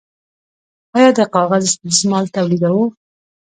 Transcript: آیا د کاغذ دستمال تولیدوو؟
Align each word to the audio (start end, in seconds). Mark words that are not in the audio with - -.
آیا 0.95 1.09
د 1.17 1.19
کاغذ 1.35 1.65
دستمال 1.85 2.25
تولیدوو؟ 2.35 2.85